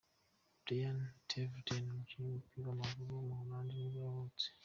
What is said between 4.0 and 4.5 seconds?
yavutse.